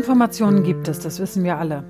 Informationen 0.00 0.62
gibt 0.62 0.88
es, 0.88 0.98
das 0.98 1.20
wissen 1.20 1.44
wir 1.44 1.58
alle. 1.58 1.84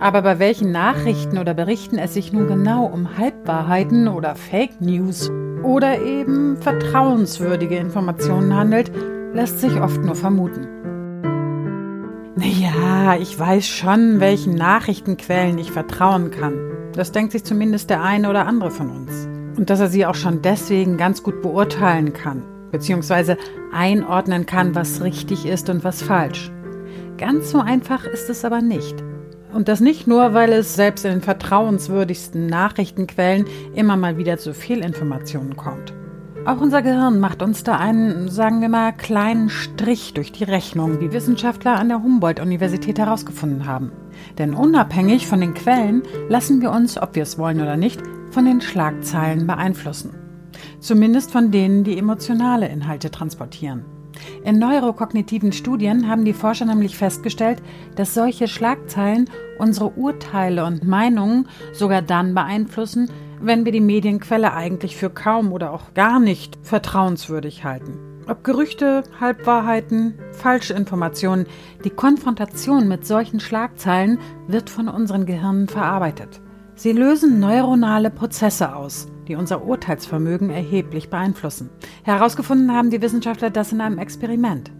Aber 0.00 0.22
bei 0.22 0.40
welchen 0.40 0.72
Nachrichten 0.72 1.38
oder 1.38 1.54
Berichten 1.54 1.98
es 1.98 2.14
sich 2.14 2.32
nun 2.32 2.48
genau 2.48 2.84
um 2.84 3.16
Halbwahrheiten 3.16 4.08
oder 4.08 4.34
Fake 4.34 4.80
News 4.80 5.30
oder 5.62 6.02
eben 6.02 6.56
vertrauenswürdige 6.56 7.76
Informationen 7.76 8.56
handelt, 8.56 8.90
lässt 9.32 9.60
sich 9.60 9.80
oft 9.80 10.02
nur 10.02 10.16
vermuten. 10.16 10.66
Naja, 12.34 13.16
ich 13.20 13.38
weiß 13.38 13.68
schon, 13.68 14.18
welchen 14.18 14.56
Nachrichtenquellen 14.56 15.56
ich 15.56 15.70
vertrauen 15.70 16.32
kann. 16.32 16.54
Das 16.92 17.12
denkt 17.12 17.30
sich 17.30 17.44
zumindest 17.44 17.88
der 17.88 18.02
eine 18.02 18.30
oder 18.30 18.48
andere 18.48 18.72
von 18.72 18.90
uns. 18.90 19.28
Und 19.56 19.70
dass 19.70 19.78
er 19.78 19.88
sie 19.88 20.06
auch 20.06 20.16
schon 20.16 20.42
deswegen 20.42 20.96
ganz 20.96 21.22
gut 21.22 21.40
beurteilen 21.40 22.12
kann, 22.12 22.42
beziehungsweise 22.72 23.38
einordnen 23.72 24.44
kann, 24.44 24.74
was 24.74 25.02
richtig 25.02 25.46
ist 25.46 25.70
und 25.70 25.84
was 25.84 26.02
falsch. 26.02 26.50
Ganz 27.26 27.52
so 27.52 27.58
einfach 27.58 28.04
ist 28.04 28.28
es 28.28 28.44
aber 28.44 28.60
nicht. 28.60 29.02
Und 29.54 29.68
das 29.68 29.80
nicht 29.80 30.06
nur, 30.06 30.34
weil 30.34 30.52
es 30.52 30.74
selbst 30.74 31.06
in 31.06 31.10
den 31.12 31.20
vertrauenswürdigsten 31.22 32.48
Nachrichtenquellen 32.48 33.46
immer 33.74 33.96
mal 33.96 34.18
wieder 34.18 34.36
zu 34.36 34.52
Fehlinformationen 34.52 35.56
kommt. 35.56 35.94
Auch 36.44 36.60
unser 36.60 36.82
Gehirn 36.82 37.20
macht 37.20 37.40
uns 37.40 37.64
da 37.64 37.78
einen, 37.78 38.28
sagen 38.28 38.60
wir 38.60 38.68
mal, 38.68 38.92
kleinen 38.92 39.48
Strich 39.48 40.12
durch 40.12 40.32
die 40.32 40.44
Rechnung, 40.44 41.00
wie 41.00 41.12
Wissenschaftler 41.12 41.76
an 41.76 41.88
der 41.88 42.02
Humboldt-Universität 42.02 42.98
herausgefunden 42.98 43.64
haben. 43.64 43.90
Denn 44.36 44.52
unabhängig 44.52 45.26
von 45.26 45.40
den 45.40 45.54
Quellen 45.54 46.02
lassen 46.28 46.60
wir 46.60 46.72
uns, 46.72 47.00
ob 47.00 47.14
wir 47.14 47.22
es 47.22 47.38
wollen 47.38 47.62
oder 47.62 47.78
nicht, 47.78 48.02
von 48.32 48.44
den 48.44 48.60
Schlagzeilen 48.60 49.46
beeinflussen. 49.46 50.10
Zumindest 50.78 51.30
von 51.30 51.50
denen, 51.50 51.84
die 51.84 51.96
emotionale 51.96 52.68
Inhalte 52.68 53.10
transportieren. 53.10 53.93
In 54.44 54.58
neurokognitiven 54.58 55.52
Studien 55.52 56.06
haben 56.06 56.26
die 56.26 56.34
Forscher 56.34 56.66
nämlich 56.66 56.98
festgestellt, 56.98 57.62
dass 57.96 58.12
solche 58.12 58.46
Schlagzeilen 58.46 59.30
unsere 59.58 59.88
Urteile 59.96 60.66
und 60.66 60.84
Meinungen 60.84 61.48
sogar 61.72 62.02
dann 62.02 62.34
beeinflussen, 62.34 63.10
wenn 63.40 63.64
wir 63.64 63.72
die 63.72 63.80
Medienquelle 63.80 64.52
eigentlich 64.52 64.98
für 64.98 65.08
kaum 65.08 65.50
oder 65.50 65.72
auch 65.72 65.94
gar 65.94 66.20
nicht 66.20 66.58
vertrauenswürdig 66.62 67.64
halten. 67.64 67.98
Ob 68.28 68.44
Gerüchte, 68.44 69.04
Halbwahrheiten, 69.18 70.18
Falschinformationen, 70.32 71.46
die 71.84 71.90
Konfrontation 71.90 72.86
mit 72.86 73.06
solchen 73.06 73.40
Schlagzeilen 73.40 74.18
wird 74.46 74.68
von 74.68 74.88
unseren 74.88 75.24
Gehirnen 75.24 75.68
verarbeitet. 75.68 76.42
Sie 76.74 76.92
lösen 76.92 77.40
neuronale 77.40 78.10
Prozesse 78.10 78.76
aus, 78.76 79.08
die 79.28 79.36
unser 79.36 79.64
Urteilsvermögen 79.64 80.50
erheblich 80.50 81.10
beeinflussen. 81.10 81.70
Herausgefunden 82.02 82.72
haben 82.72 82.90
die 82.90 83.02
Wissenschaftler 83.02 83.50
das 83.50 83.72
in 83.72 83.80
einem 83.80 83.98
Experiment. 83.98 84.70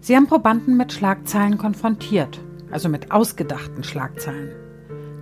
Sie 0.00 0.16
haben 0.16 0.26
Probanden 0.26 0.76
mit 0.76 0.92
Schlagzeilen 0.92 1.58
konfrontiert, 1.58 2.40
also 2.70 2.88
mit 2.88 3.12
ausgedachten 3.12 3.84
Schlagzeilen. 3.84 4.50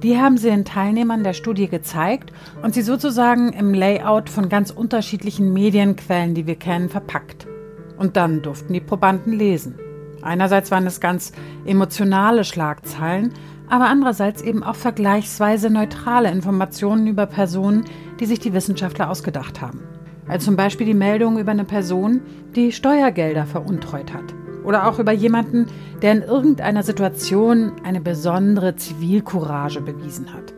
Die 0.02 0.16
haben 0.16 0.38
sie 0.38 0.48
den 0.48 0.64
Teilnehmern 0.64 1.24
der 1.24 1.32
Studie 1.32 1.66
gezeigt 1.66 2.32
und 2.62 2.72
sie 2.72 2.82
sozusagen 2.82 3.52
im 3.52 3.74
Layout 3.74 4.30
von 4.30 4.48
ganz 4.48 4.70
unterschiedlichen 4.70 5.52
Medienquellen, 5.52 6.34
die 6.34 6.46
wir 6.46 6.54
kennen, 6.54 6.88
verpackt. 6.88 7.48
Und 7.96 8.16
dann 8.16 8.42
durften 8.42 8.72
die 8.72 8.80
Probanden 8.80 9.32
lesen. 9.32 9.74
Einerseits 10.22 10.70
waren 10.70 10.86
es 10.86 11.00
ganz 11.00 11.32
emotionale 11.64 12.44
Schlagzeilen, 12.44 13.32
aber 13.68 13.86
andererseits 13.86 14.40
eben 14.40 14.62
auch 14.62 14.76
vergleichsweise 14.76 15.68
neutrale 15.68 16.30
Informationen 16.30 17.08
über 17.08 17.26
Personen, 17.26 17.84
die 18.20 18.26
sich 18.26 18.38
die 18.38 18.52
Wissenschaftler 18.52 19.10
ausgedacht 19.10 19.60
haben. 19.60 19.80
Also 20.26 20.46
zum 20.46 20.56
Beispiel 20.56 20.86
die 20.86 20.94
Meldung 20.94 21.38
über 21.38 21.52
eine 21.52 21.64
Person, 21.64 22.20
die 22.54 22.72
Steuergelder 22.72 23.46
veruntreut 23.46 24.12
hat. 24.12 24.34
Oder 24.64 24.86
auch 24.86 24.98
über 24.98 25.12
jemanden, 25.12 25.66
der 26.02 26.12
in 26.12 26.22
irgendeiner 26.22 26.82
Situation 26.82 27.72
eine 27.84 28.00
besondere 28.00 28.76
Zivilcourage 28.76 29.80
bewiesen 29.80 30.32
hat. 30.32 30.52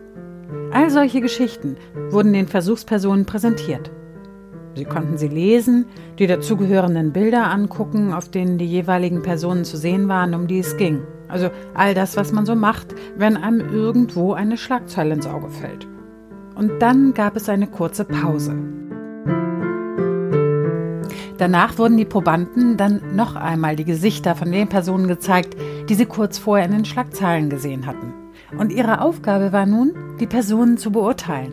All 0.72 0.90
solche 0.90 1.20
Geschichten 1.20 1.76
wurden 2.10 2.32
den 2.32 2.48
Versuchspersonen 2.48 3.26
präsentiert. 3.26 3.90
Sie 4.74 4.84
konnten 4.84 5.18
sie 5.18 5.28
lesen, 5.28 5.86
die 6.18 6.26
dazugehörenden 6.26 7.12
Bilder 7.12 7.50
angucken, 7.50 8.12
auf 8.12 8.28
denen 8.28 8.56
die 8.56 8.66
jeweiligen 8.66 9.22
Personen 9.22 9.64
zu 9.64 9.76
sehen 9.76 10.08
waren, 10.08 10.34
um 10.34 10.46
die 10.46 10.60
es 10.60 10.76
ging. 10.76 11.02
Also 11.28 11.50
all 11.74 11.94
das, 11.94 12.16
was 12.16 12.32
man 12.32 12.46
so 12.46 12.54
macht, 12.54 12.94
wenn 13.16 13.36
einem 13.36 13.60
irgendwo 13.72 14.32
eine 14.32 14.56
Schlagzeile 14.56 15.14
ins 15.14 15.26
Auge 15.26 15.50
fällt. 15.50 15.86
Und 16.54 16.80
dann 16.80 17.14
gab 17.14 17.36
es 17.36 17.48
eine 17.48 17.66
kurze 17.66 18.04
Pause. 18.04 18.54
Danach 21.38 21.78
wurden 21.78 21.96
die 21.96 22.04
Probanden 22.04 22.76
dann 22.76 23.16
noch 23.16 23.34
einmal 23.34 23.74
die 23.74 23.86
Gesichter 23.86 24.36
von 24.36 24.52
den 24.52 24.68
Personen 24.68 25.08
gezeigt, 25.08 25.56
die 25.88 25.94
sie 25.94 26.04
kurz 26.04 26.36
vorher 26.36 26.66
in 26.66 26.72
den 26.72 26.84
Schlagzeilen 26.84 27.48
gesehen 27.48 27.86
hatten. 27.86 28.12
Und 28.58 28.72
ihre 28.72 29.00
Aufgabe 29.00 29.50
war 29.50 29.64
nun, 29.64 29.94
die 30.20 30.26
Personen 30.26 30.76
zu 30.76 30.92
beurteilen. 30.92 31.52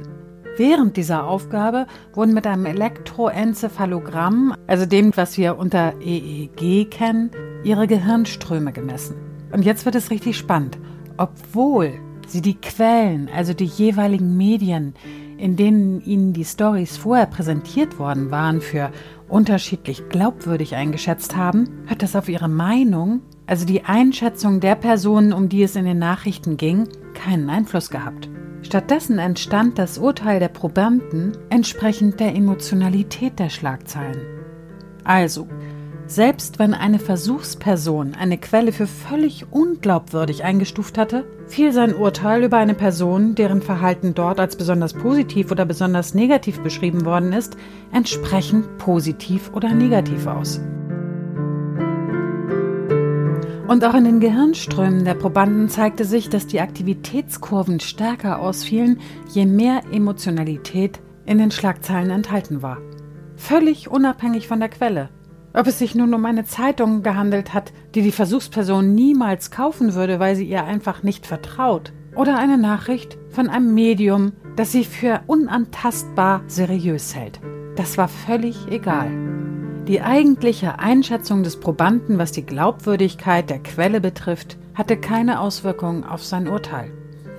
Während 0.58 0.98
dieser 0.98 1.26
Aufgabe 1.26 1.86
wurden 2.14 2.34
mit 2.34 2.48
einem 2.48 2.66
Elektroenzephalogramm, 2.66 4.56
also 4.66 4.86
dem, 4.86 5.16
was 5.16 5.38
wir 5.38 5.58
unter 5.58 5.94
EEG 6.02 6.90
kennen, 6.90 7.32
ihre 7.64 7.88
Gehirnströme 7.88 8.74
gemessen. 8.74 9.16
Und 9.54 9.64
jetzt 9.64 9.86
wird 9.86 9.96
es 9.96 10.10
richtig 10.10 10.36
spannend. 10.36 10.78
Obwohl 11.16 11.94
sie 12.30 12.42
die 12.42 12.56
Quellen, 12.56 13.30
also 13.34 13.54
die 13.54 13.66
jeweiligen 13.66 14.38
Medien, 14.38 14.94
in 15.38 15.56
denen 15.56 16.02
ihnen 16.02 16.34
die 16.34 16.46
Stories 16.46 16.98
vorher 16.98 17.28
präsentiert 17.28 18.00
worden 18.00 18.32
waren, 18.32 18.62
für 18.62 18.92
unterschiedlich 19.30 20.10
glaubwürdig 20.10 20.76
eingeschätzt 20.76 21.36
haben, 21.36 21.84
hat 21.88 22.02
das 22.02 22.16
auf 22.16 22.30
ihre 22.30 22.50
Meinung, 22.50 23.22
also 23.46 23.66
die 23.66 23.84
Einschätzung 23.84 24.60
der 24.60 24.76
Personen, 24.76 25.34
um 25.34 25.50
die 25.50 25.64
es 25.64 25.76
in 25.76 25.86
den 25.86 26.00
Nachrichten 26.00 26.58
ging, 26.58 26.88
keinen 27.14 27.50
Einfluss 27.50 27.90
gehabt. 27.90 28.30
Stattdessen 28.62 29.20
entstand 29.20 29.78
das 29.78 29.98
Urteil 29.98 30.40
der 30.40 30.50
Probanden 30.50 31.38
entsprechend 31.50 32.20
der 32.20 32.36
Emotionalität 32.36 33.40
der 33.40 33.50
Schlagzeilen. 33.50 34.22
Also, 35.04 35.48
selbst 36.08 36.58
wenn 36.58 36.74
eine 36.74 37.00
Versuchsperson 37.00 38.16
eine 38.16 38.38
Quelle 38.38 38.72
für 38.72 38.88
völlig 38.88 39.46
unglaubwürdig 39.52 40.46
eingestuft 40.46 40.98
hatte, 40.98 41.26
fiel 41.48 41.74
sein 41.74 41.94
Urteil 41.94 42.44
über 42.44 42.58
eine 42.58 42.74
Person, 42.74 43.36
deren 43.36 43.62
Verhalten 43.62 44.14
dort 44.14 44.40
als 44.40 44.56
besonders 44.56 44.94
positiv 44.94 45.52
oder 45.52 45.66
besonders 45.66 46.14
negativ 46.14 46.62
beschrieben 46.62 47.06
worden 47.06 47.34
ist, 47.34 47.58
entsprechend 47.92 48.78
positiv 48.78 49.52
oder 49.54 49.74
negativ 49.74 50.28
aus. 50.28 50.62
Und 53.68 53.84
auch 53.84 53.96
in 53.96 54.06
den 54.06 54.22
Gehirnströmen 54.22 55.04
der 55.04 55.16
Probanden 55.16 55.68
zeigte 55.68 56.06
sich, 56.06 56.30
dass 56.30 56.48
die 56.48 56.62
Aktivitätskurven 56.62 57.82
stärker 57.82 58.40
ausfielen, 58.40 59.02
je 59.34 59.46
mehr 59.46 59.82
Emotionalität 59.92 61.02
in 61.26 61.38
den 61.38 61.52
Schlagzeilen 61.52 62.10
enthalten 62.10 62.62
war. 62.62 62.78
Völlig 63.36 63.90
unabhängig 63.90 64.48
von 64.48 64.62
der 64.62 64.70
Quelle. 64.70 65.10
Ob 65.58 65.66
es 65.66 65.80
sich 65.80 65.96
nun 65.96 66.14
um 66.14 66.24
eine 66.26 66.46
Zeitung 66.46 67.02
gehandelt 67.02 67.52
hat, 67.52 67.74
die 67.96 68.04
die 68.04 68.12
Versuchsperson 68.12 68.94
niemals 68.94 69.50
kaufen 69.50 69.96
würde, 69.96 70.20
weil 70.20 70.36
sie 70.36 70.48
ihr 70.48 70.64
einfach 70.66 71.02
nicht 71.02 71.26
vertraut, 71.26 71.94
oder 72.16 72.38
eine 72.38 72.60
Nachricht 72.60 73.18
von 73.32 73.50
einem 73.50 73.74
Medium, 73.74 74.34
das 74.56 74.72
sie 74.72 74.84
für 74.84 75.22
unantastbar 75.26 76.44
seriös 76.46 77.16
hält. 77.16 77.40
Das 77.76 77.98
war 77.98 78.08
völlig 78.08 78.68
egal. 78.70 79.10
Die 79.88 80.04
eigentliche 80.04 80.78
Einschätzung 80.78 81.42
des 81.42 81.60
Probanden, 81.60 82.20
was 82.20 82.32
die 82.32 82.46
Glaubwürdigkeit 82.46 83.50
der 83.50 83.64
Quelle 83.64 84.00
betrifft, 84.00 84.60
hatte 84.76 84.96
keine 84.96 85.40
Auswirkungen 85.40 86.04
auf 86.04 86.24
sein 86.24 86.48
Urteil. 86.48 86.92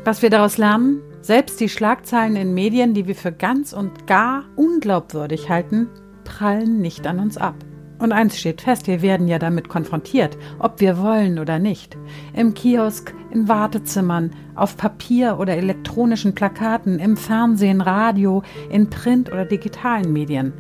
Was 0.05 0.23
wir 0.23 0.31
daraus 0.31 0.59
lernen? 0.59 1.03
Selbst 1.21 1.61
die 1.61 1.69
Schlagzeilen 1.69 2.35
in 2.35 2.53
Medien, 2.53 2.95
die 2.95 3.07
wir 3.07 3.15
für 3.15 3.31
ganz 3.31 3.73
und 3.73 4.09
gar 4.09 4.43
unglaubwürdig 4.57 5.49
halten, 5.49 5.87
prallen 6.25 6.81
nicht 6.81 7.07
an 7.07 7.21
uns 7.21 7.39
ab. 7.39 7.55
Und 7.99 8.13
eins 8.13 8.39
steht 8.39 8.61
fest, 8.61 8.87
wir 8.87 9.03
werden 9.03 9.27
ja 9.27 9.39
damit 9.39 9.69
konfrontiert, 9.69 10.39
ob 10.59 10.81
wir 10.81 10.99
wollen 10.99 11.39
oder 11.39 11.59
nicht. 11.59 11.97
Im 12.33 12.55
Kiosk, 12.55 13.13
in 13.33 13.49
Wartezimmern, 13.49 14.31
auf 14.55 14.77
Papier 14.77 15.39
oder 15.41 15.57
elektronischen 15.57 16.35
Plakaten, 16.35 17.01
im 17.01 17.17
Fernsehen, 17.17 17.81
Radio, 17.81 18.43
in 18.71 18.89
Print 18.89 19.33
oder 19.33 19.45
digitalen 19.45 20.13
Medien. 20.13 20.53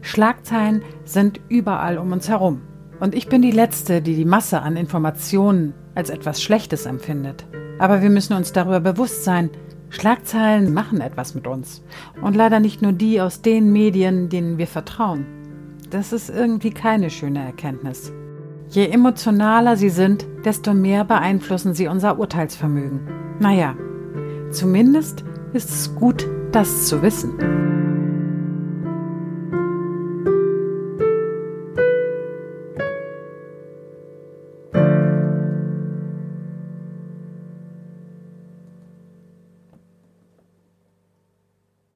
Schlagzeilen 0.00 0.82
sind 1.04 1.40
überall 1.48 1.98
um 1.98 2.12
uns 2.12 2.28
herum. 2.28 2.62
Und 2.98 3.14
ich 3.14 3.28
bin 3.28 3.42
die 3.42 3.50
Letzte, 3.50 4.00
die 4.00 4.14
die 4.14 4.24
Masse 4.24 4.62
an 4.62 4.76
Informationen 4.76 5.74
als 5.94 6.08
etwas 6.08 6.42
Schlechtes 6.42 6.86
empfindet. 6.86 7.46
Aber 7.78 8.00
wir 8.00 8.08
müssen 8.08 8.32
uns 8.34 8.52
darüber 8.52 8.80
bewusst 8.80 9.24
sein, 9.24 9.50
Schlagzeilen 9.90 10.72
machen 10.72 11.00
etwas 11.00 11.34
mit 11.34 11.46
uns. 11.46 11.82
Und 12.22 12.36
leider 12.36 12.58
nicht 12.58 12.82
nur 12.82 12.92
die 12.92 13.20
aus 13.20 13.42
den 13.42 13.70
Medien, 13.72 14.28
denen 14.28 14.58
wir 14.58 14.66
vertrauen. 14.66 15.35
Das 15.90 16.12
ist 16.12 16.30
irgendwie 16.30 16.70
keine 16.70 17.10
schöne 17.10 17.44
Erkenntnis. 17.44 18.12
Je 18.68 18.86
emotionaler 18.88 19.76
sie 19.76 19.90
sind, 19.90 20.26
desto 20.44 20.74
mehr 20.74 21.04
beeinflussen 21.04 21.74
sie 21.74 21.86
unser 21.86 22.18
Urteilsvermögen. 22.18 23.00
Naja, 23.38 23.76
zumindest 24.50 25.24
ist 25.52 25.70
es 25.70 25.94
gut, 25.94 26.26
das 26.50 26.88
zu 26.88 27.02
wissen. 27.02 27.85